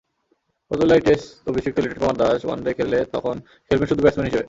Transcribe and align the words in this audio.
ফতুল্লায় 0.71 1.03
test 1.07 1.27
অভিষিক্ত 1.49 1.77
Liton 1.79 1.97
Kumar 1.99 2.15
Das 2.21 2.41
one day 2.45 2.71
খেললে 2.77 2.99
তখন 3.15 3.35
খেলবেন 3.67 3.87
শুধু 3.89 4.01
ব্যাটসম্যান 4.03 4.27
হিসেবে। 4.27 4.39